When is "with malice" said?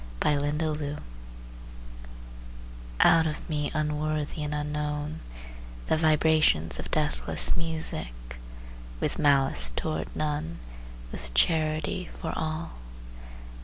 8.99-9.71